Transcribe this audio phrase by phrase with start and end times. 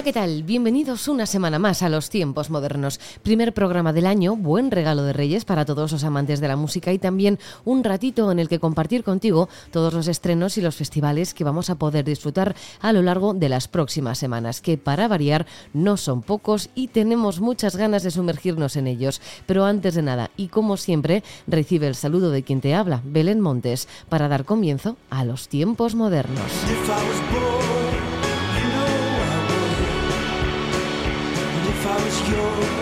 [0.00, 0.44] Hola, ¿qué tal?
[0.44, 2.98] Bienvenidos una semana más a los tiempos modernos.
[3.22, 6.90] Primer programa del año, buen regalo de Reyes para todos los amantes de la música
[6.94, 11.34] y también un ratito en el que compartir contigo todos los estrenos y los festivales
[11.34, 15.44] que vamos a poder disfrutar a lo largo de las próximas semanas, que para variar
[15.74, 19.20] no son pocos y tenemos muchas ganas de sumergirnos en ellos.
[19.44, 23.42] Pero antes de nada, y como siempre, recibe el saludo de quien te habla, Belén
[23.42, 26.50] Montes, para dar comienzo a los tiempos modernos.
[32.30, 32.79] your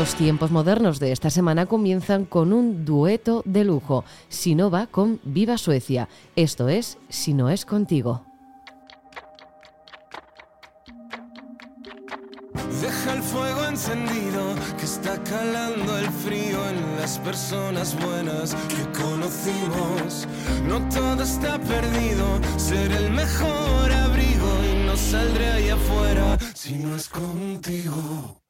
[0.00, 5.58] los tiempos modernos de esta semana comienzan con un dueto de lujo, Sinova con Viva
[5.58, 6.08] Suecia.
[6.36, 8.24] Esto es Si no es contigo.
[12.80, 20.26] Deja el fuego encendido que está calando el frío en las personas buenas que conocimos.
[20.66, 26.96] No todo está perdido, ser el mejor abrigo y no saldré ahí afuera si no
[26.96, 28.40] es contigo.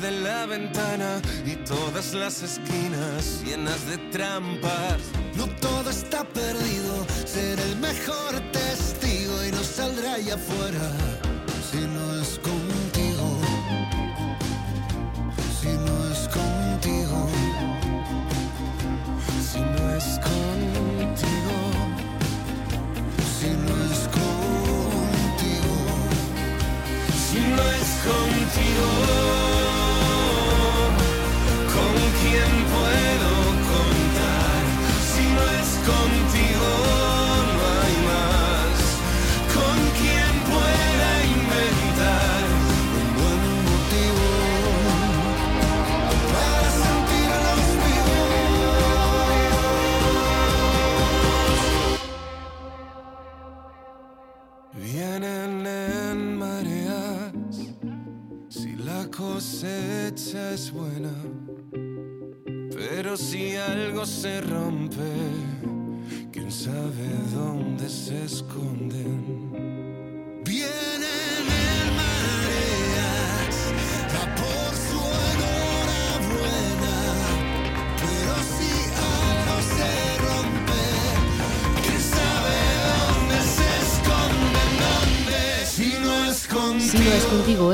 [0.00, 5.07] De la ventana y todas las esquinas llenas de trampas.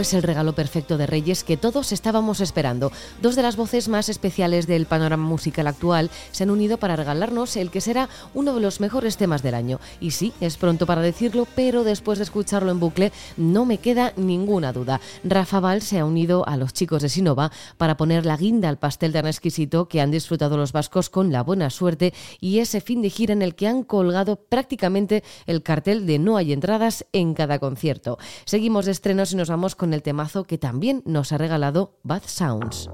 [0.05, 2.93] Es el regalo perfecto de Reyes que todos estábamos esperando.
[3.23, 7.57] Dos de las voces más especiales del panorama musical actual se han unido para regalarnos
[7.57, 9.81] el que será uno de los mejores temas del año.
[10.01, 14.13] Y sí, es pronto para decirlo, pero después de escucharlo en bucle no me queda
[14.19, 15.01] ninguna duda.
[15.25, 18.77] Rafa Val se ha unido a los chicos de Sinova para poner la guinda al
[18.77, 23.01] pastel tan exquisito que han disfrutado los vascos con la buena suerte y ese fin
[23.01, 27.33] de gira en el que han colgado prácticamente el cartel de no hay entradas en
[27.33, 28.19] cada concierto.
[28.45, 32.23] Seguimos de estrenos y nos vamos con el temazo que también nos ha regalado Bad
[32.27, 32.91] Sounds.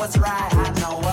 [0.00, 1.09] What's right, I know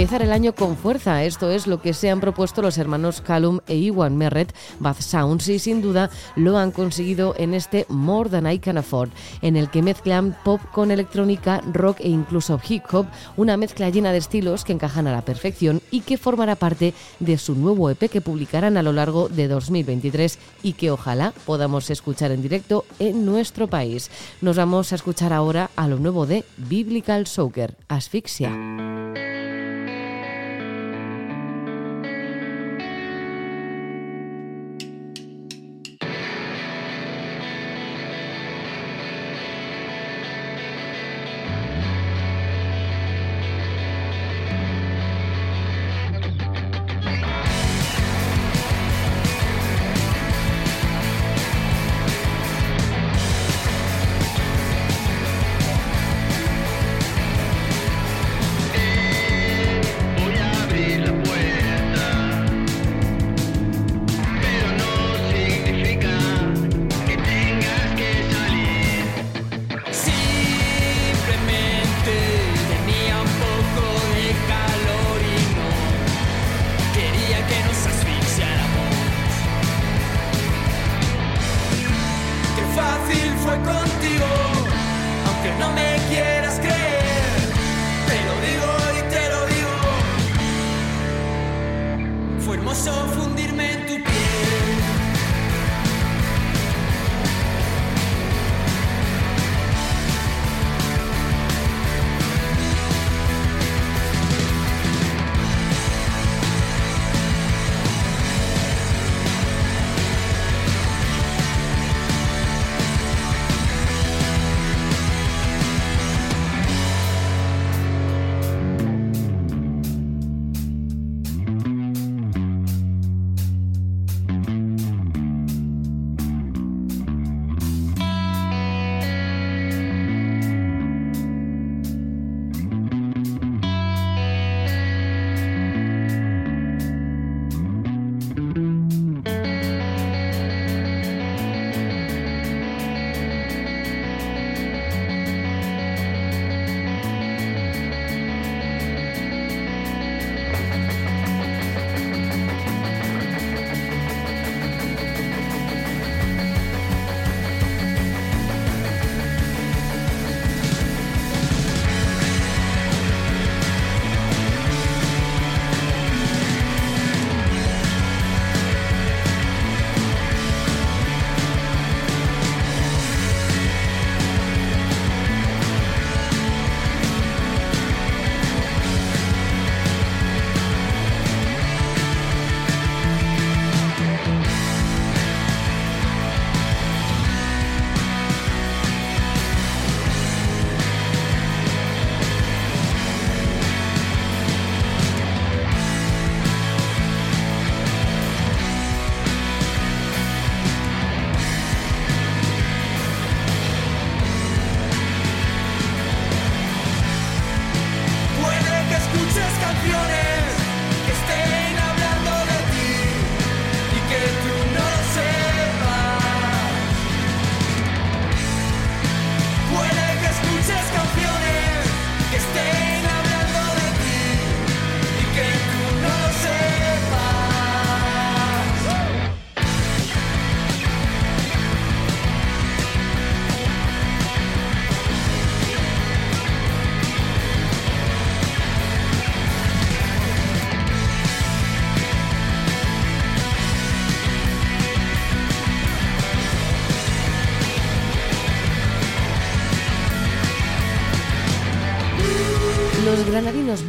[0.00, 3.60] Empezar el año con fuerza, esto es lo que se han propuesto los hermanos Callum
[3.66, 8.50] e Iwan Merritt, Bath Sounds, y sin duda lo han conseguido en este More Than
[8.50, 9.10] I Can Afford,
[9.42, 14.10] en el que mezclan pop con electrónica, rock e incluso hip hop, una mezcla llena
[14.10, 18.08] de estilos que encajan a la perfección y que formará parte de su nuevo EP
[18.10, 23.26] que publicarán a lo largo de 2023 y que ojalá podamos escuchar en directo en
[23.26, 24.10] nuestro país.
[24.40, 28.50] Nos vamos a escuchar ahora a lo nuevo de Biblical Soccer, Asfixia.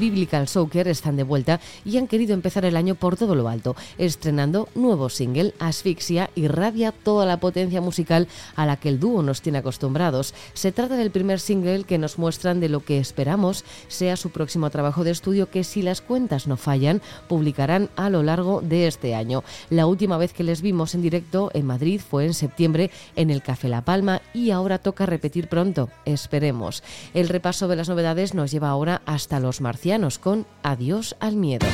[0.02, 3.76] Biblical Soccer están de vuelta y han querido empezar el año por todo lo alto,
[4.00, 9.22] estrenando nuevo single, Asfixia, y radia toda la potencia musical a la que el dúo
[9.22, 10.34] nos tiene acostumbrados.
[10.56, 14.72] Se trata del primer single que nos muestran de lo que esperamos sea su próximo
[14.72, 19.14] trabajo de estudio que, si las cuentas no fallan, publicarán a lo largo de este
[19.14, 19.44] año.
[19.70, 23.44] La última vez que les vimos en directo en Madrid fue en septiembre en el
[23.44, 25.90] Café La Palma y ahora toca repetir pronto.
[26.06, 26.82] Esperemos.
[27.14, 31.68] El repaso de las novedades nos lleva ahora hasta los marcianos con Adiós al miedo.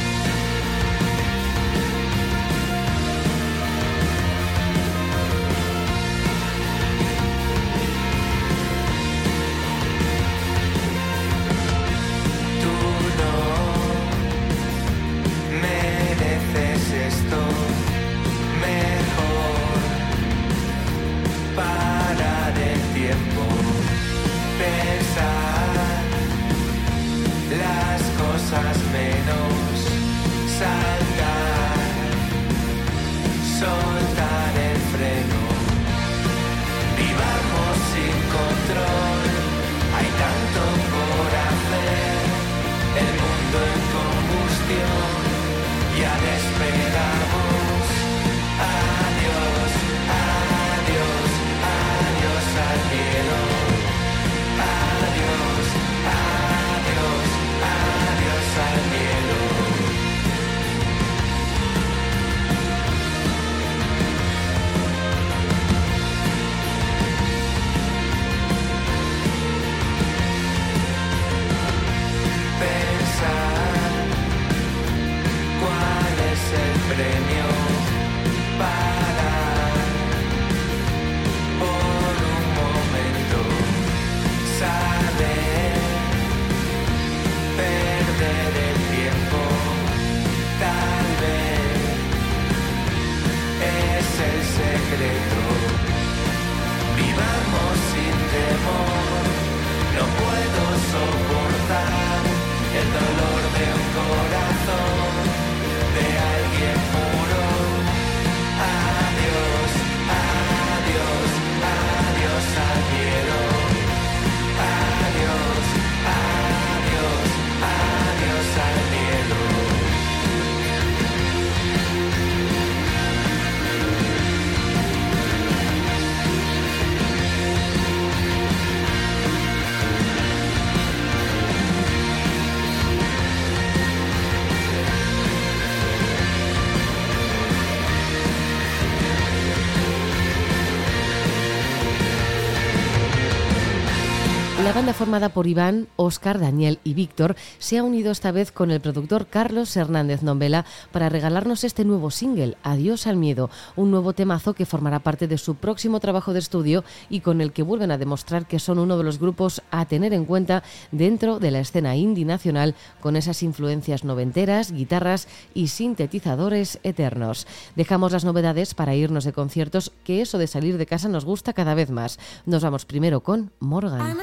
[144.77, 148.79] Banda formada por Iván, Óscar, Daniel y Víctor se ha unido esta vez con el
[148.79, 154.53] productor Carlos Hernández Nombela para regalarnos este nuevo single, Adiós al miedo, un nuevo temazo
[154.53, 157.97] que formará parte de su próximo trabajo de estudio y con el que vuelven a
[157.97, 161.95] demostrar que son uno de los grupos a tener en cuenta dentro de la escena
[161.95, 167.47] indie nacional con esas influencias noventeras, guitarras y sintetizadores eternos.
[167.75, 171.53] Dejamos las novedades para irnos de conciertos, que eso de salir de casa nos gusta
[171.53, 172.19] cada vez más.
[172.45, 174.15] Nos vamos primero con Morgan.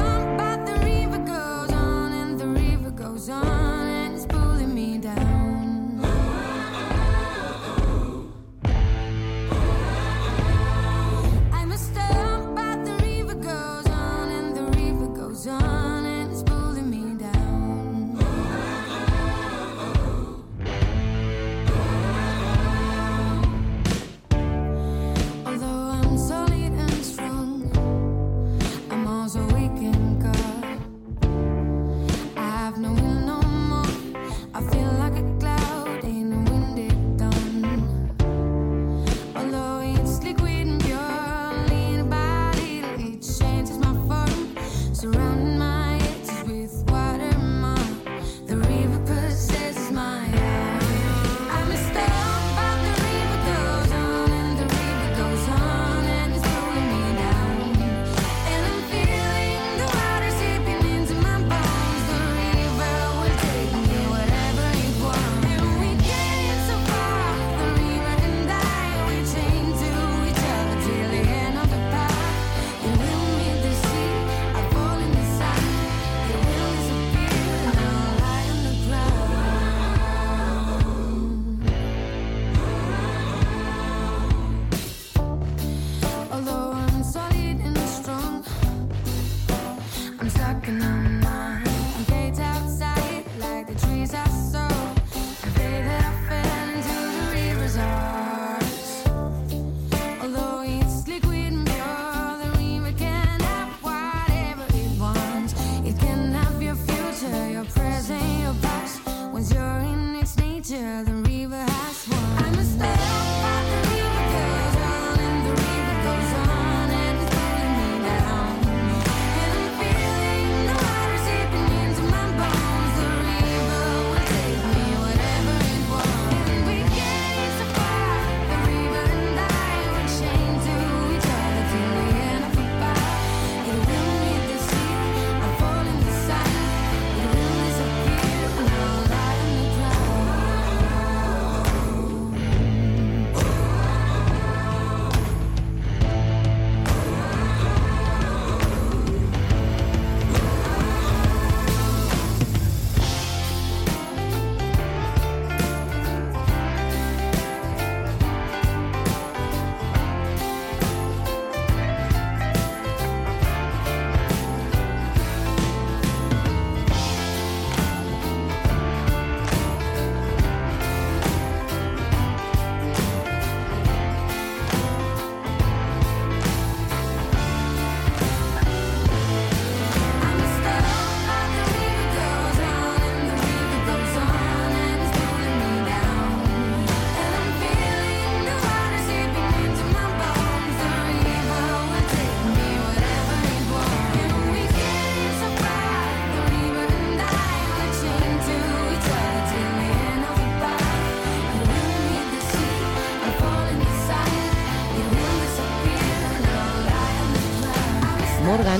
[0.00, 0.49] somebody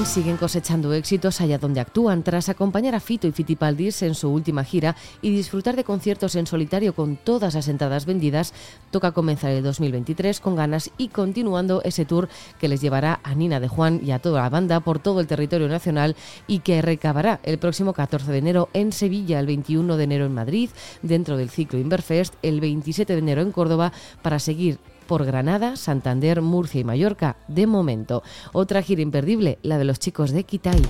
[0.04, 4.64] Siguen cosechando éxitos allá donde actúan tras acompañar a Fito y Fitipaldis en su última
[4.64, 8.52] gira y disfrutar de conciertos en solitario con todas las entradas vendidas.
[8.90, 13.60] Toca comenzar el 2023 con ganas y continuando ese tour que les llevará a Nina
[13.60, 16.16] de Juan y a toda la banda por todo el territorio nacional
[16.48, 20.34] y que recabará el próximo 14 de enero en Sevilla, el 21 de enero en
[20.34, 20.70] Madrid,
[21.02, 24.78] dentro del ciclo Inverfest, el 27 de enero en Córdoba para seguir
[25.10, 28.22] por Granada, Santander, Murcia y Mallorca, de momento.
[28.52, 30.80] Otra gira imperdible, la de los chicos de Kitai.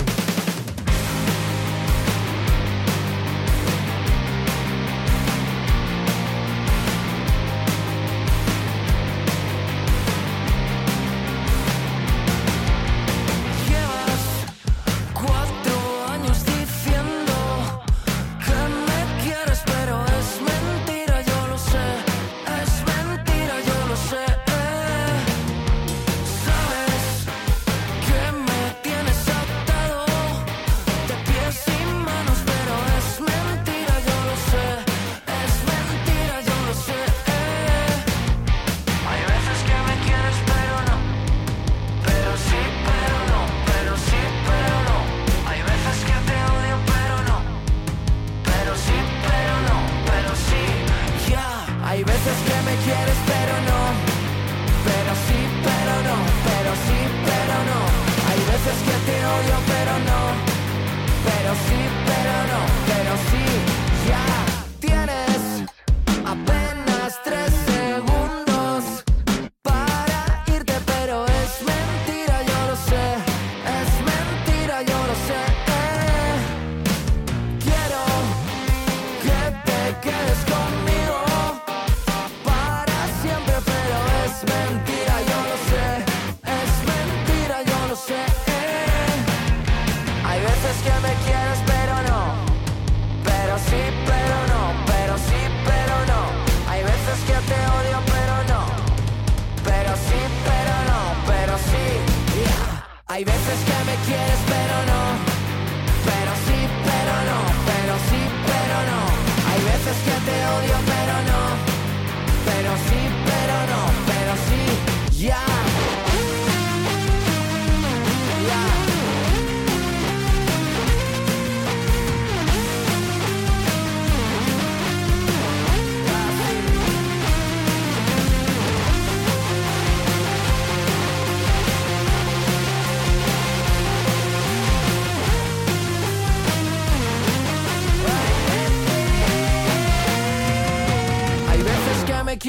[103.21, 104.40] Hay veces que me quieres,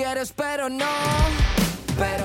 [0.01, 1.30] quieres, pero no.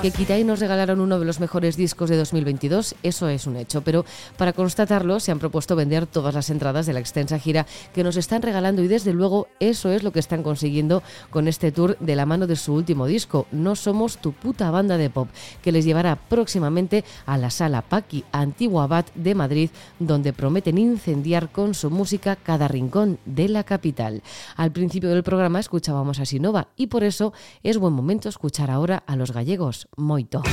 [0.07, 3.81] Que Kitai nos regalaron uno de los mejores discos de 2022, eso es un hecho,
[3.81, 4.05] pero
[4.37, 8.15] para constatarlo se han propuesto vender todas las entradas de la extensa gira que nos
[8.15, 12.15] están regalando y desde luego eso es lo que están consiguiendo con este tour de
[12.15, 15.27] la mano de su último disco, No Somos Tu Puta Banda de Pop,
[15.61, 21.51] que les llevará próximamente a la sala Paqui Antigua Abad de Madrid, donde prometen incendiar
[21.51, 24.23] con su música cada rincón de la capital.
[24.55, 29.03] Al principio del programa escuchábamos a Sinova y por eso es buen momento escuchar ahora
[29.05, 30.43] a los gallegos Moito.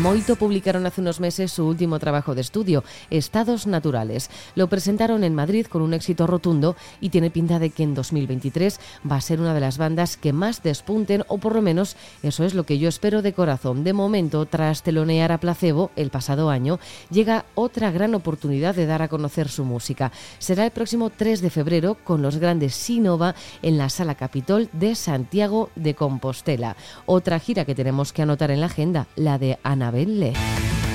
[0.00, 4.30] Moito publicaron hace unos meses su último trabajo de estudio, Estados Naturales.
[4.54, 8.80] Lo presentaron en Madrid con un éxito rotundo y tiene pinta de que en 2023
[9.10, 12.44] va a ser una de las bandas que más despunten, o por lo menos eso
[12.44, 13.84] es lo que yo espero de corazón.
[13.84, 19.02] De momento, tras telonear a Placebo el pasado año, llega otra gran oportunidad de dar
[19.02, 20.12] a conocer su música.
[20.38, 24.94] Será el próximo 3 de febrero con los grandes Sinova en la Sala Capitol de
[24.94, 26.74] Santiago de Compostela.
[27.04, 29.58] Otra gira que tenemos que anotar en la agenda, la de
[29.90, 30.89] Anabel Le.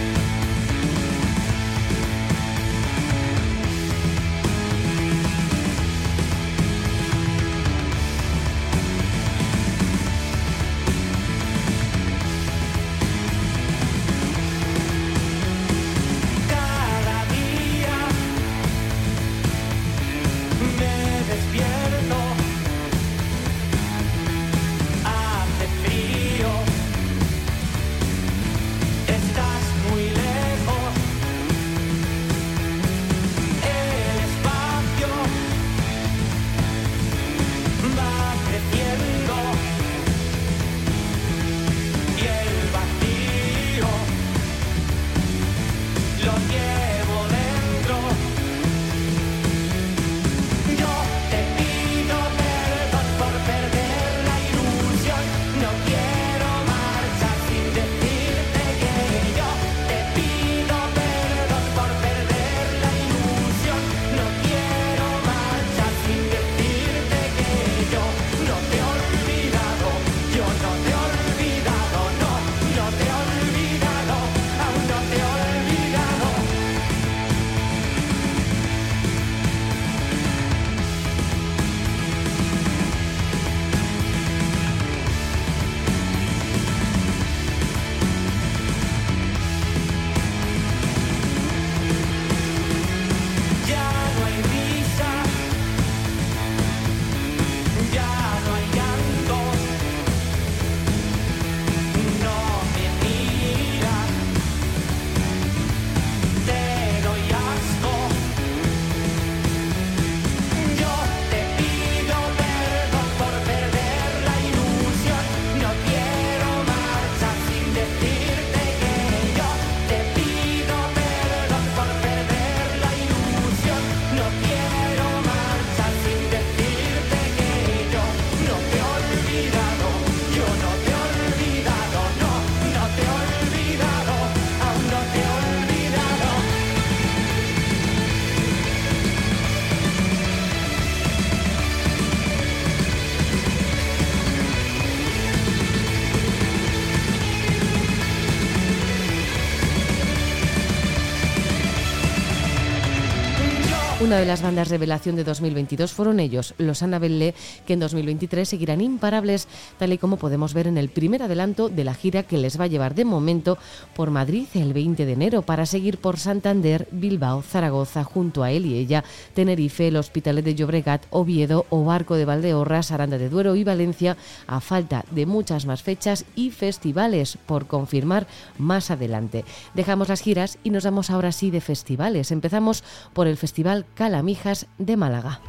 [154.15, 157.35] De las bandas revelación de 2022 fueron ellos, los Annabelle
[157.67, 161.83] que en 2023 seguirán imparables, tal y como podemos ver en el primer adelanto de
[161.83, 163.57] la gira que les va a llevar de momento
[163.93, 168.65] por Madrid el 20 de enero para seguir por Santander, Bilbao, Zaragoza, junto a él
[168.65, 173.65] y ella, Tenerife, el Hospitalet de Llobregat, Oviedo, Obarco de Valdeorras, Aranda de Duero y
[173.65, 174.15] Valencia,
[174.47, 179.43] a falta de muchas más fechas y festivales por confirmar más adelante.
[179.73, 182.31] Dejamos las giras y nos vamos ahora sí de festivales.
[182.31, 185.39] Empezamos por el Festival Calamijas de Málaga.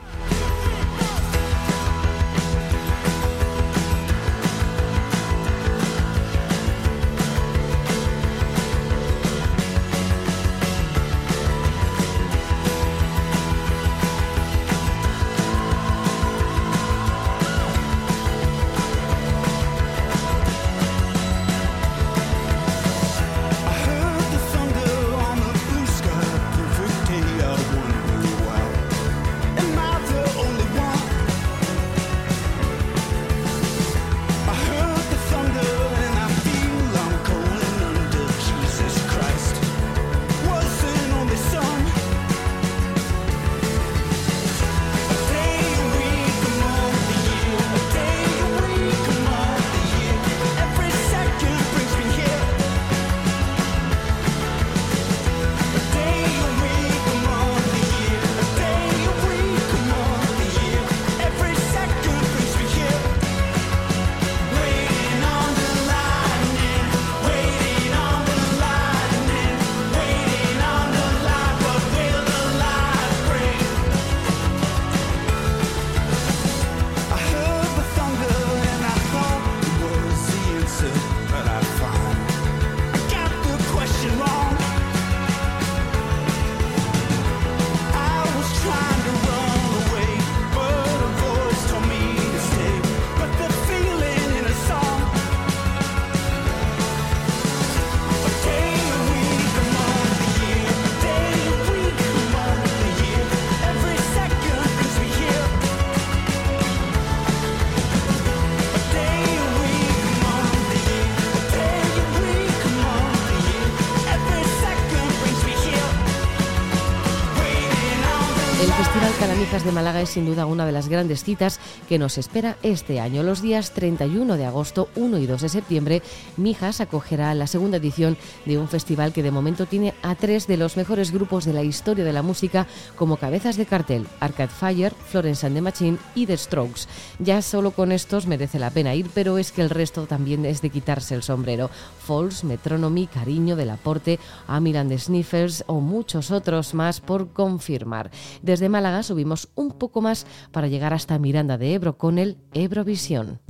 [119.64, 123.22] De Málaga es sin duda una de las grandes citas que nos espera este año.
[123.22, 126.02] Los días 31 de agosto, 1 y 2 de septiembre,
[126.36, 130.58] Mijas acogerá la segunda edición de un festival que de momento tiene a tres de
[130.58, 132.66] los mejores grupos de la historia de la música
[132.96, 136.82] como cabezas de cartel, Arcade Fire, Florence and the Machine y The Strokes.
[137.18, 140.60] Ya solo con estos merece la pena ir, pero es que el resto también es
[140.60, 141.70] de quitarse el sombrero.
[142.06, 148.10] Falls, Metronomy, Cariño, Del Aporte, Amiland Sniffers o muchos otros más por confirmar.
[148.42, 153.40] Desde Málaga subimos un poco más para llegar hasta Miranda de Ebro con el Ebrovisión.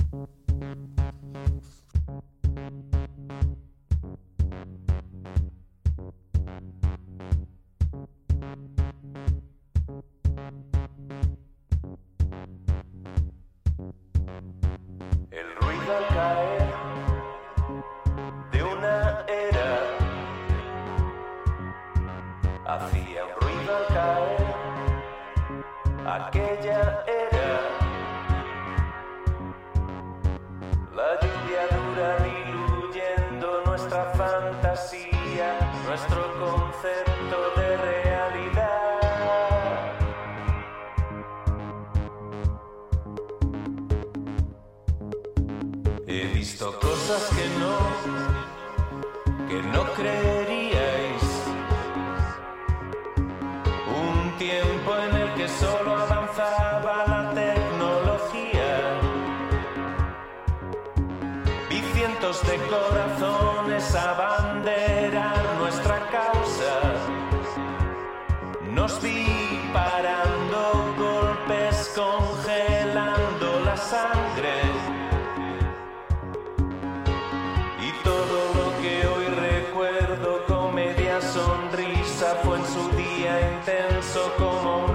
[82.73, 84.86] Su día intenso como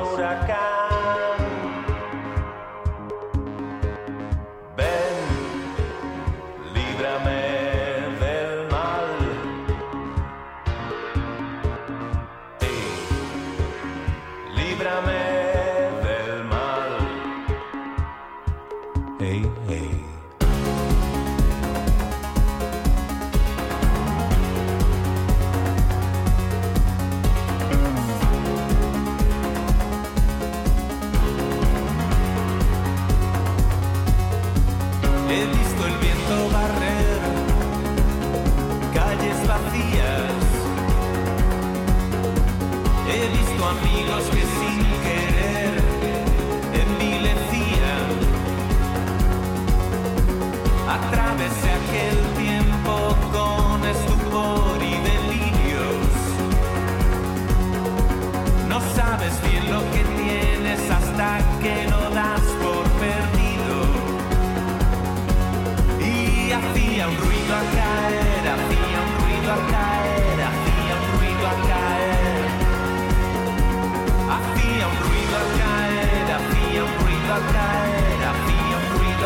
[67.02, 72.50] hacía un ruido a caer, hacía un ruido a caer, hacía un ruido a caer.
[74.36, 76.82] Hacía un ruido a caer, hacía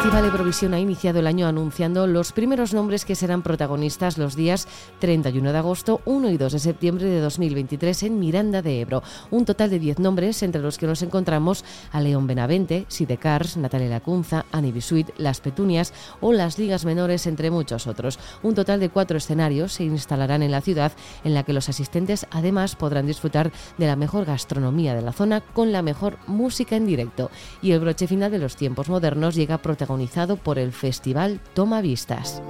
[0.00, 4.66] Festival Eurovisión ha iniciado el año anunciando los primeros nombres que serán protagonistas los días
[4.98, 9.02] 31 de agosto, 1 y 2 de septiembre de 2023 en Miranda de Ebro.
[9.30, 13.90] Un total de 10 nombres entre los que nos encontramos a León Benavente, Sidecars, Natalia
[13.90, 15.92] Lacunza, Annie Bisuit, Las Petunias
[16.22, 18.18] o las ligas menores, entre muchos otros.
[18.42, 20.92] Un total de cuatro escenarios se instalarán en la ciudad
[21.24, 25.42] en la que los asistentes además podrán disfrutar de la mejor gastronomía de la zona
[25.42, 27.30] con la mejor música en directo.
[27.60, 29.58] Y el broche final de los tiempos modernos llega
[29.90, 32.40] protagonizado por el festival Toma Vistas.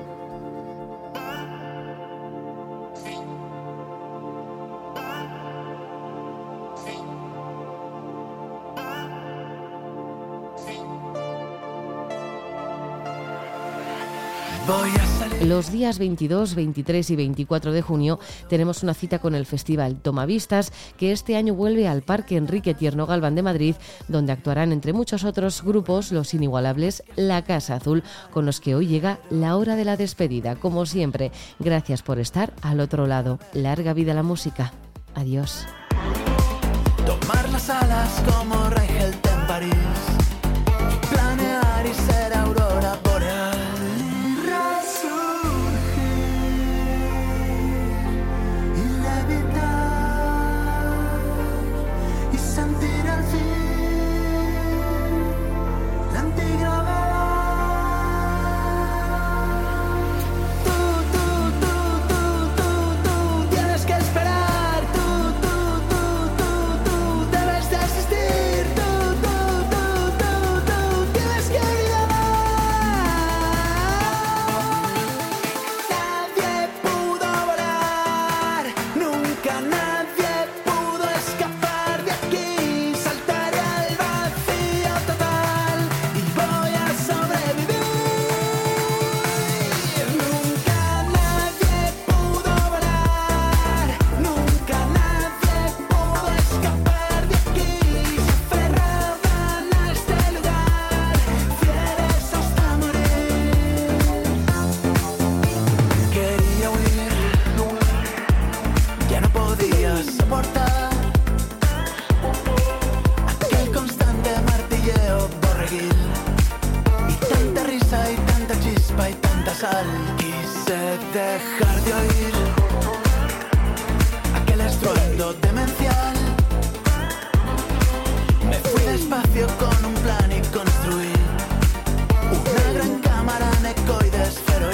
[15.51, 20.73] Los días 22, 23 y 24 de junio tenemos una cita con el Festival Tomavistas,
[20.97, 23.75] que este año vuelve al Parque Enrique Tierno Galván de Madrid,
[24.07, 28.87] donde actuarán entre muchos otros grupos los inigualables La Casa Azul, con los que hoy
[28.87, 30.55] llega la hora de la despedida.
[30.55, 33.41] Como siempre, gracias por estar al otro lado.
[33.53, 34.73] Larga vida la música.
[35.17, 35.67] Adiós.
[37.05, 38.71] Tomar las alas como
[39.49, 40.10] París.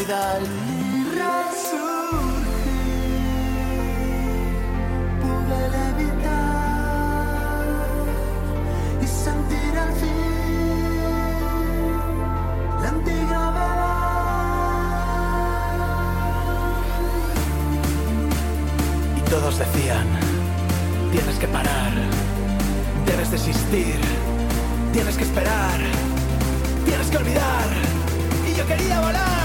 [0.06, 0.08] Y
[9.06, 10.08] sentir al fin
[12.82, 13.66] la antigravedad.
[19.28, 20.06] Todos decían,
[21.10, 21.92] tienes que parar,
[23.06, 23.98] debes desistir,
[24.92, 25.80] tienes que esperar,
[26.84, 27.66] tienes que olvidar.
[28.48, 29.35] Y yo quería volar,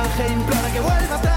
[0.00, 1.29] baje, implora que vuelva atrás.